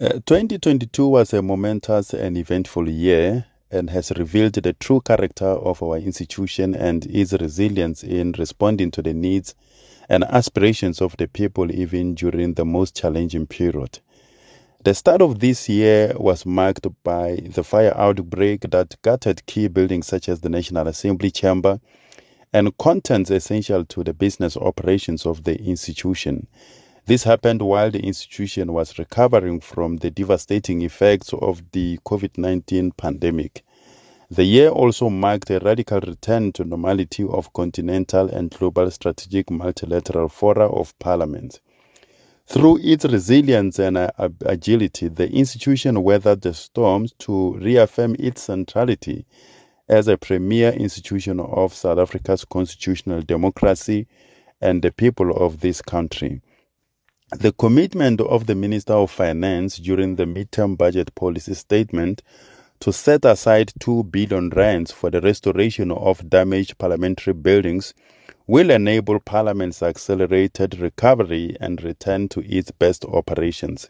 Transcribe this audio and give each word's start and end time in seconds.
Uh, 0.00 0.14
2022 0.24 1.06
was 1.06 1.34
a 1.34 1.42
momentous 1.42 2.14
and 2.14 2.38
eventful 2.38 2.88
year 2.88 3.44
and 3.70 3.90
has 3.90 4.10
revealed 4.12 4.54
the 4.54 4.72
true 4.72 4.98
character 5.02 5.44
of 5.44 5.82
our 5.82 5.98
institution 5.98 6.74
and 6.74 7.04
its 7.04 7.34
resilience 7.34 8.02
in 8.02 8.32
responding 8.38 8.90
to 8.90 9.02
the 9.02 9.12
needs 9.12 9.54
and 10.08 10.24
aspirations 10.24 11.02
of 11.02 11.14
the 11.18 11.28
people 11.28 11.70
even 11.70 12.14
during 12.14 12.54
the 12.54 12.64
most 12.64 12.96
challenging 12.96 13.46
period. 13.46 13.98
The 14.84 14.94
start 14.94 15.20
of 15.20 15.40
this 15.40 15.68
year 15.68 16.14
was 16.16 16.46
marked 16.46 16.86
by 17.04 17.34
the 17.34 17.62
fire 17.62 17.92
outbreak 17.94 18.70
that 18.70 18.96
gutted 19.02 19.44
key 19.44 19.68
buildings 19.68 20.06
such 20.06 20.30
as 20.30 20.40
the 20.40 20.48
National 20.48 20.88
Assembly 20.88 21.30
Chamber 21.30 21.78
and 22.54 22.74
contents 22.78 23.30
essential 23.30 23.84
to 23.84 24.02
the 24.02 24.14
business 24.14 24.56
operations 24.56 25.26
of 25.26 25.44
the 25.44 25.60
institution. 25.60 26.46
This 27.06 27.24
happened 27.24 27.62
while 27.62 27.90
the 27.90 28.00
institution 28.00 28.72
was 28.72 28.98
recovering 28.98 29.60
from 29.60 29.96
the 29.96 30.10
devastating 30.10 30.82
effects 30.82 31.32
of 31.32 31.62
the 31.72 31.98
COVID 32.06 32.38
19 32.38 32.92
pandemic. 32.92 33.64
The 34.30 34.44
year 34.44 34.68
also 34.68 35.10
marked 35.10 35.50
a 35.50 35.58
radical 35.58 36.00
return 36.00 36.52
to 36.52 36.64
normality 36.64 37.24
of 37.24 37.52
continental 37.52 38.28
and 38.28 38.50
global 38.50 38.90
strategic 38.90 39.50
multilateral 39.50 40.28
fora 40.28 40.68
of 40.68 40.96
parliament. 41.00 41.60
Through 42.46 42.78
its 42.82 43.04
resilience 43.04 43.78
and 43.78 43.96
uh, 43.96 44.10
agility, 44.46 45.08
the 45.08 45.28
institution 45.30 46.02
weathered 46.02 46.42
the 46.42 46.54
storms 46.54 47.12
to 47.20 47.54
reaffirm 47.54 48.14
its 48.18 48.42
centrality 48.42 49.24
as 49.88 50.06
a 50.06 50.16
premier 50.16 50.70
institution 50.70 51.40
of 51.40 51.74
South 51.74 51.98
Africa's 51.98 52.44
constitutional 52.44 53.22
democracy 53.22 54.06
and 54.60 54.82
the 54.82 54.92
people 54.92 55.32
of 55.36 55.60
this 55.60 55.82
country. 55.82 56.40
The 57.32 57.52
commitment 57.52 58.20
of 58.20 58.46
the 58.46 58.56
Minister 58.56 58.94
of 58.94 59.08
Finance 59.12 59.76
during 59.76 60.16
the 60.16 60.24
midterm 60.24 60.76
budget 60.76 61.14
policy 61.14 61.54
statement 61.54 62.22
to 62.80 62.92
set 62.92 63.24
aside 63.24 63.72
2 63.78 64.02
billion 64.04 64.50
rands 64.50 64.90
for 64.90 65.10
the 65.10 65.20
restoration 65.20 65.92
of 65.92 66.28
damaged 66.28 66.76
parliamentary 66.78 67.34
buildings 67.34 67.94
will 68.48 68.70
enable 68.70 69.20
Parliament's 69.20 69.80
accelerated 69.80 70.80
recovery 70.80 71.56
and 71.60 71.84
return 71.84 72.28
to 72.30 72.40
its 72.40 72.72
best 72.72 73.04
operations. 73.04 73.88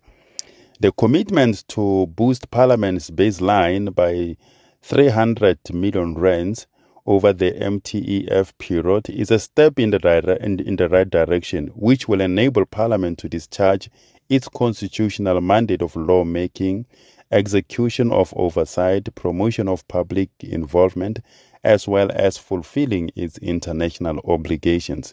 The 0.79 0.93
commitment 0.93 1.67
to 1.69 2.09
boost 2.09 2.51
Parliament's 2.51 3.11
baseline 3.11 3.95
by 3.95 4.37
300 4.83 5.59
million 5.73 6.15
rands 6.15 6.67
over 7.07 7.33
the 7.33 7.53
MTEF 7.53 8.53
period 8.59 9.09
is 9.11 9.31
a 9.31 9.39
step 9.39 9.79
in 9.79 9.91
the, 9.91 9.99
dire- 9.99 10.37
in, 10.41 10.77
the 10.77 10.89
right 10.89 11.09
direction, 11.09 11.69
which 11.75 12.09
will 12.09 12.21
enable 12.21 12.65
Parliament 12.67 13.19
to 13.19 13.29
discharge 13.29 13.91
its 14.29 14.49
constitutional 14.49 15.41
mandate 15.41 15.83
of 15.83 15.97
lawmaking, 15.97 16.87
execution 17.33 18.13
of 18.13 18.33
oversight, 18.37 19.15
promotion 19.15 19.69
of 19.69 19.87
public 19.89 20.31
involvement, 20.41 21.21
as 21.65 21.87
well 21.87 22.11
as 22.15 22.39
fulfilling 22.39 23.11
its 23.17 23.39
international 23.39 24.21
obligations. 24.25 25.13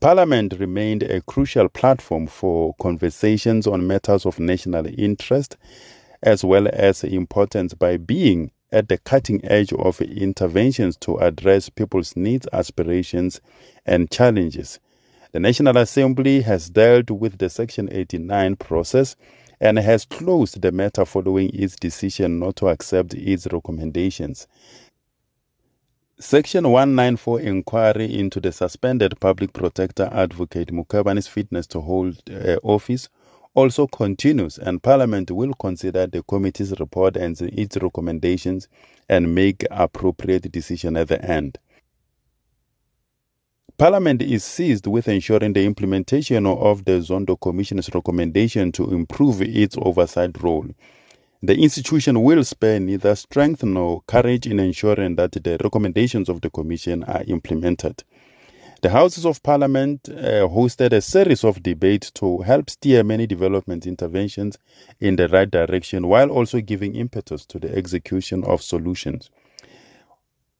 Parliament 0.00 0.54
remained 0.58 1.02
a 1.02 1.20
crucial 1.20 1.68
platform 1.68 2.26
for 2.26 2.74
conversations 2.80 3.66
on 3.66 3.86
matters 3.86 4.24
of 4.24 4.40
national 4.40 4.86
interest, 4.98 5.58
as 6.22 6.42
well 6.42 6.66
as 6.72 7.04
importance 7.04 7.74
by 7.74 7.96
being 7.98 8.50
at 8.72 8.88
the 8.88 8.98
cutting 8.98 9.44
edge 9.44 9.72
of 9.72 10.00
interventions 10.00 10.96
to 10.98 11.16
address 11.18 11.68
people's 11.68 12.16
needs, 12.16 12.46
aspirations, 12.52 13.40
and 13.86 14.10
challenges. 14.10 14.78
The 15.32 15.40
National 15.40 15.76
Assembly 15.78 16.40
has 16.42 16.70
dealt 16.70 17.10
with 17.10 17.38
the 17.38 17.50
Section 17.50 17.88
89 17.92 18.56
process 18.56 19.16
and 19.60 19.78
has 19.78 20.04
closed 20.04 20.60
the 20.62 20.72
matter 20.72 21.04
following 21.04 21.50
its 21.52 21.76
decision 21.76 22.38
not 22.38 22.56
to 22.56 22.68
accept 22.68 23.14
its 23.14 23.46
recommendations. 23.52 24.46
Section 26.18 26.68
194 26.68 27.40
inquiry 27.40 28.18
into 28.18 28.40
the 28.40 28.52
suspended 28.52 29.18
public 29.20 29.52
protector 29.52 30.10
advocate 30.12 30.68
Mkhwebane's 30.68 31.26
fitness 31.26 31.66
to 31.68 31.80
hold 31.80 32.20
uh, 32.30 32.56
office 32.62 33.08
also 33.60 33.86
continues, 33.86 34.56
and 34.58 34.82
Parliament 34.82 35.30
will 35.30 35.52
consider 35.52 36.06
the 36.06 36.22
committee's 36.22 36.72
report 36.80 37.18
and 37.18 37.38
its 37.42 37.76
recommendations 37.76 38.68
and 39.06 39.34
make 39.34 39.66
appropriate 39.70 40.50
decision 40.50 40.96
at 40.96 41.08
the 41.08 41.22
end. 41.22 41.58
Parliament 43.76 44.22
is 44.22 44.44
seized 44.44 44.86
with 44.86 45.08
ensuring 45.08 45.52
the 45.52 45.66
implementation 45.66 46.46
of 46.46 46.86
the 46.86 47.00
Zondo 47.02 47.38
Commission's 47.38 47.90
recommendation 47.94 48.72
to 48.72 48.90
improve 48.92 49.42
its 49.42 49.76
oversight 49.78 50.42
role. 50.42 50.66
The 51.42 51.56
institution 51.56 52.22
will 52.22 52.42
spare 52.44 52.80
neither 52.80 53.14
strength 53.14 53.62
nor 53.62 54.02
courage 54.06 54.46
in 54.46 54.58
ensuring 54.58 55.16
that 55.16 55.32
the 55.32 55.58
recommendations 55.62 56.30
of 56.30 56.40
the 56.40 56.48
Commission 56.48 57.04
are 57.04 57.24
implemented. 57.26 58.04
The 58.82 58.88
Houses 58.88 59.26
of 59.26 59.42
Parliament 59.42 60.08
uh, 60.08 60.48
hosted 60.48 60.94
a 60.94 61.02
series 61.02 61.44
of 61.44 61.62
debates 61.62 62.10
to 62.12 62.38
help 62.38 62.70
steer 62.70 63.04
many 63.04 63.26
development 63.26 63.86
interventions 63.86 64.56
in 64.98 65.16
the 65.16 65.28
right 65.28 65.50
direction 65.50 66.06
while 66.06 66.30
also 66.30 66.62
giving 66.62 66.94
impetus 66.94 67.44
to 67.46 67.58
the 67.58 67.76
execution 67.76 68.42
of 68.44 68.62
solutions. 68.62 69.28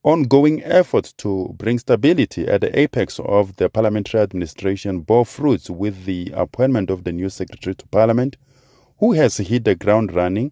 Ongoing 0.03 0.61
efforts 0.61 1.13
to 1.13 1.55
bring 1.57 1.79
stability 1.79 2.47
at 2.47 2.61
the 2.61 2.79
apex 2.79 3.19
of 3.21 3.55
the 3.55 3.69
parliamentary 3.69 4.21
administration 4.21 4.99
bore 4.99 5.25
fruits 5.25 5.67
with 5.71 6.05
the 6.05 6.31
appointment 6.35 6.91
of 6.91 7.03
the 7.05 7.11
new 7.11 7.29
Secretary 7.29 7.73
to 7.73 7.87
Parliament, 7.87 8.37
who 8.99 9.13
has 9.13 9.37
hit 9.37 9.65
the 9.65 9.73
ground 9.73 10.13
running 10.13 10.51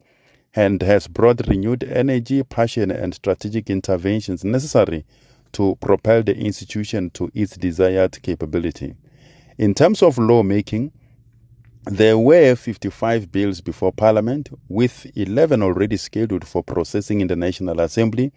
and 0.56 0.82
has 0.82 1.08
brought 1.08 1.46
renewed 1.48 1.84
energy, 1.84 2.42
passion, 2.42 2.90
and 2.90 3.14
strategic 3.14 3.70
interventions 3.70 4.44
necessary 4.44 5.06
to 5.54 5.76
propel 5.82 6.24
the 6.24 6.36
institution 6.36 7.10
to 7.12 7.32
its 7.34 7.58
desired 7.58 8.22
capability. 8.22 8.96
In 9.58 9.74
terms 9.74 10.02
of 10.02 10.18
lawmaking, 10.18 10.92
there 11.86 12.18
were 12.18 12.56
55 12.56 13.32
bills 13.32 13.62
before 13.62 13.92
Parliament, 13.92 14.50
with 14.68 15.06
11 15.16 15.64
already 15.64 15.98
scheduled 15.98 16.48
for 16.48 16.64
processing 16.64 17.22
in 17.22 17.28
the 17.28 17.36
National 17.36 17.80
Assembly 17.80 18.32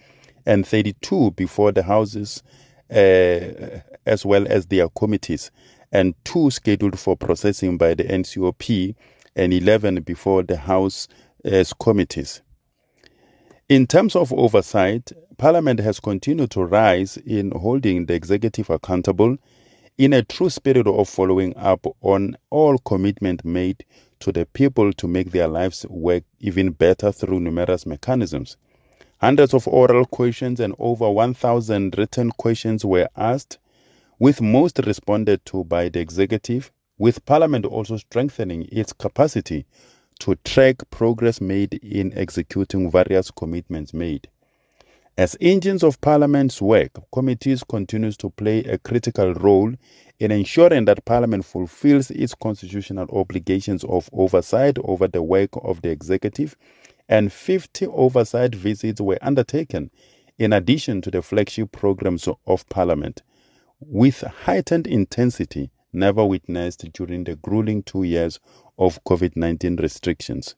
and 0.47 0.67
32 0.67 1.33
before 1.33 1.73
the 1.73 1.83
Houses, 1.83 2.43
uh, 2.91 3.81
as 4.07 4.25
well 4.25 4.47
as 4.49 4.67
their 4.67 4.89
committees, 4.89 5.51
and 5.93 6.15
two 6.25 6.51
scheduled 6.51 6.99
for 6.99 7.17
processing 7.17 7.77
by 7.77 7.95
the 7.95 8.05
NCOP 8.05 8.95
and 9.37 9.53
11 9.53 10.03
before 10.03 10.43
the 10.43 10.57
House 10.57 11.09
as 11.45 11.73
committees. 11.73 12.43
In 13.73 13.87
terms 13.87 14.15
of 14.17 14.35
oversight, 14.35 15.13
Parliament 15.39 15.81
has 15.81 15.99
continued 15.99 16.51
to 16.51 16.63
rise 16.63 17.17
in 17.17 17.53
holding 17.53 18.05
the 18.05 18.13
executive 18.13 18.69
accountable 18.69 19.39
in 19.97 20.13
a 20.13 20.23
true 20.23 20.51
spirit 20.51 20.87
of 20.87 21.09
following 21.09 21.57
up 21.57 21.87
on 22.03 22.37
all 22.51 22.77
commitment 22.77 23.47
made 23.47 23.83
to 24.21 24.31
the 24.31 24.45
people 24.45 24.93
to 24.93 25.09
make 25.09 25.31
their 25.31 25.49
lives 25.49 25.87
work 25.89 26.23
even 26.39 26.73
better 26.73 27.11
through 27.11 27.41
numerous 27.41 27.87
mechanisms. 27.87 28.59
Hundreds 29.23 29.55
of 29.55 29.67
oral 29.67 30.05
questions 30.05 30.61
and 30.61 30.75
over 30.79 31.11
1,000 31.11 31.97
written 31.97 32.31
questions 32.33 32.85
were 32.85 33.09
asked, 33.17 33.59
with 34.19 34.43
most 34.43 34.81
responded 34.81 35.43
to 35.47 35.65
by 35.65 35.89
the 35.89 35.99
executive, 35.99 36.71
with 36.99 37.25
Parliament 37.25 37.65
also 37.65 37.97
strengthening 37.97 38.69
its 38.71 38.93
capacity 38.93 39.65
to 40.23 40.37
track 40.45 40.77
progress 40.91 41.41
made 41.41 41.75
in 41.83 42.17
executing 42.17 42.89
various 42.89 43.29
commitments 43.33 43.93
made. 43.93 44.29
As 45.19 45.37
engines 45.41 45.83
of 45.83 46.01
Parliament's 46.01 46.63
work, 46.63 46.93
committees 47.13 47.65
continues 47.65 48.17
to 48.19 48.31
play 48.31 48.61
a 48.61 48.79
critical 48.79 49.35
role 49.35 49.73
in 50.21 50.31
ensuring 50.31 50.85
that 50.85 51.05
Parliament 51.05 51.45
fulfills 51.45 52.13
its 52.13 52.35
constitutional 52.37 53.09
obligations 53.11 53.83
of 53.83 54.09
oversight 54.13 54.79
over 54.85 55.09
the 55.09 55.25
work 55.25 55.51
of 55.65 55.83
the 55.83 55.91
executive, 55.91 56.57
and 57.09 57.33
50 57.33 57.89
oversight 57.89 58.55
visits 58.55 59.01
were 59.01 59.19
undertaken 59.23 59.91
in 60.39 60.53
addition 60.53 61.03
to 61.03 61.11
the 61.11 61.21
flagship 61.21 61.73
programs 61.73 62.29
of 62.47 62.69
Parliament, 62.69 63.23
with 63.81 64.21
heightened 64.21 64.87
intensity 64.87 65.73
never 65.93 66.25
witnessed 66.25 66.91
during 66.93 67.25
the 67.25 67.37
grueling 67.37 67.83
two 67.83 68.03
years 68.05 68.41
of 68.79 69.03
COVID 69.05 69.37
19 69.37 69.77
restrictions. 69.77 70.55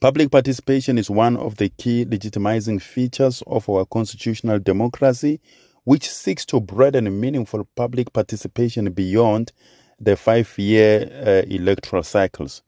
Public 0.00 0.30
participation 0.30 0.96
is 0.96 1.10
one 1.10 1.36
of 1.36 1.56
the 1.56 1.70
key 1.70 2.04
legitimizing 2.04 2.80
features 2.80 3.42
of 3.46 3.68
our 3.68 3.84
constitutional 3.84 4.60
democracy, 4.60 5.40
which 5.84 6.08
seeks 6.08 6.46
to 6.46 6.60
broaden 6.60 7.18
meaningful 7.20 7.66
public 7.74 8.12
participation 8.12 8.92
beyond 8.92 9.52
the 9.98 10.16
five 10.16 10.56
year 10.56 11.10
uh, 11.26 11.46
electoral 11.52 12.02
cycles. 12.04 12.62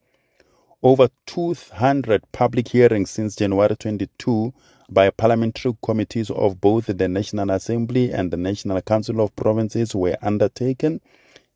Over 0.82 1.08
200 1.26 2.22
public 2.32 2.68
hearings 2.68 3.10
since 3.10 3.36
January 3.36 3.76
22 3.76 4.52
by 4.88 5.10
parliamentary 5.10 5.76
committees 5.82 6.30
of 6.30 6.60
both 6.60 6.86
the 6.86 7.08
National 7.08 7.50
Assembly 7.50 8.10
and 8.10 8.30
the 8.30 8.36
National 8.36 8.80
Council 8.80 9.20
of 9.20 9.36
Provinces 9.36 9.94
were 9.94 10.16
undertaken. 10.22 11.00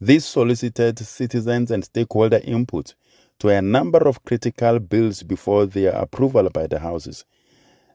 This 0.05 0.27
solicited 0.27 0.99
citizens 0.99 1.71
and 1.71 1.83
stakeholder 1.83 2.39
input 2.45 2.95
to 3.39 3.49
a 3.49 3.63
number 3.63 4.07
of 4.07 4.23
critical 4.23 4.79
bills 4.79 5.23
before 5.23 5.65
their 5.65 5.93
approval 5.93 6.51
by 6.51 6.67
the 6.67 6.81
houses. 6.81 7.25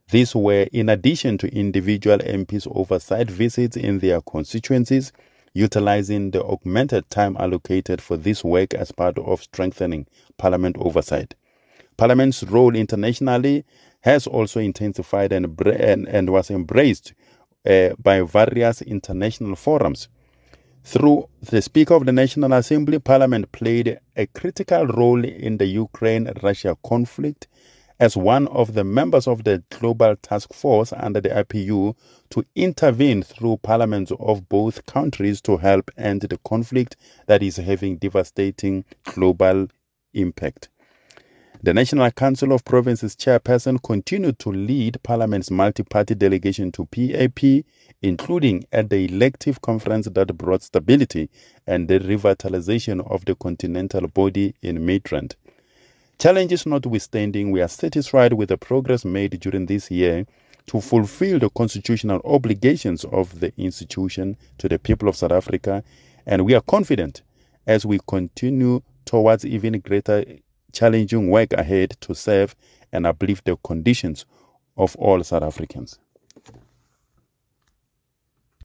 These 0.10 0.34
were 0.34 0.66
in 0.74 0.90
addition 0.90 1.38
to 1.38 1.56
individual 1.56 2.18
MPs' 2.18 2.68
oversight 2.76 3.30
visits 3.30 3.78
in 3.78 4.00
their 4.00 4.22
constituencies, 4.22 5.12
utilizing 5.54 6.32
the 6.32 6.44
augmented 6.44 7.08
time 7.12 7.38
allocated 7.40 8.02
for 8.02 8.18
this 8.18 8.44
work 8.44 8.74
as 8.74 8.92
part 8.92 9.20
of 9.20 9.44
strengthening 9.44 10.08
Parliament 10.36 10.78
oversight. 10.80 11.36
Parliament's 11.96 12.42
role 12.42 12.76
internationally 12.76 13.66
has 14.02 14.26
also 14.26 14.60
intensified 14.60 15.32
and, 15.32 15.62
and, 15.62 16.08
and 16.08 16.32
was 16.32 16.50
embraced 16.50 17.14
uh, 17.68 17.90
by 18.00 18.22
various 18.22 18.82
international 18.82 19.56
forums. 19.56 20.08
Through 20.92 21.30
the 21.44 21.62
Speaker 21.62 21.94
of 21.94 22.08
the 22.08 22.12
National 22.12 22.52
Assembly, 22.54 22.98
Parliament 22.98 23.52
played 23.52 24.00
a 24.16 24.26
critical 24.26 24.88
role 24.88 25.24
in 25.24 25.58
the 25.58 25.68
Ukraine 25.68 26.34
Russia 26.42 26.76
conflict 26.84 27.48
as 28.00 28.18
one 28.18 28.48
of 28.48 28.74
the 28.74 28.84
members 28.84 29.28
of 29.28 29.44
the 29.44 29.62
Global 29.70 30.16
Task 30.16 30.52
Force 30.52 30.92
under 30.94 31.22
the 31.22 31.30
IPU 31.30 31.96
to 32.32 32.44
intervene 32.56 33.22
through 33.22 33.58
parliaments 33.58 34.12
of 34.20 34.50
both 34.50 34.84
countries 34.88 35.42
to 35.42 35.58
help 35.58 35.92
end 35.96 36.22
the 36.22 36.40
conflict 36.40 36.98
that 37.28 37.44
is 37.44 37.58
having 37.58 37.98
devastating 37.98 38.84
global 39.04 39.68
impact. 40.16 40.70
The 41.62 41.74
National 41.74 42.10
Council 42.12 42.54
of 42.54 42.64
Provinces 42.64 43.18
chairperson 43.18 43.84
continued 43.84 44.40
to 44.40 44.50
lead 44.50 45.04
Parliament's 45.04 45.52
multi 45.52 45.84
party 45.84 46.16
delegation 46.16 46.72
to 46.72 46.86
PAP, 46.86 47.66
including 48.02 48.64
at 48.72 48.90
the 48.90 49.04
elective 49.04 49.62
conference 49.62 50.08
that 50.08 50.38
brought 50.38 50.64
stability 50.64 51.30
and 51.68 51.90
the 51.90 52.00
revitalization 52.00 53.06
of 53.12 53.26
the 53.26 53.36
continental 53.36 54.08
body 54.08 54.56
in 54.62 54.78
Midrand. 54.78 55.36
Challenges 56.18 56.66
notwithstanding, 56.66 57.52
we 57.52 57.62
are 57.62 57.68
satisfied 57.68 58.32
with 58.32 58.48
the 58.48 58.58
progress 58.58 59.04
made 59.04 59.38
during 59.42 59.66
this 59.66 59.92
year 59.92 60.26
to 60.68 60.80
fulfill 60.80 61.40
the 61.40 61.50
constitutional 61.50 62.22
obligations 62.24 63.04
of 63.04 63.42
the 63.42 63.52
institution 63.58 64.38
to 64.60 64.70
the 64.70 64.80
people 64.80 65.10
of 65.10 65.18
South 65.18 65.34
Africa, 65.34 65.84
and 66.26 66.46
we 66.46 66.56
are 66.56 66.62
confident 66.62 67.22
as 67.68 67.86
we 67.86 68.00
continue 68.08 68.82
towards 69.04 69.46
even 69.46 69.78
greater 69.82 70.24
challenging 70.72 71.30
work 71.30 71.54
ahead 71.54 71.98
to 72.02 72.14
serve 72.16 72.56
and 72.92 73.06
uplift 73.06 73.46
the 73.46 73.56
conditions 73.58 74.26
of 74.78 74.96
all 74.96 75.24
South 75.24 75.44
Africans. 75.44 76.00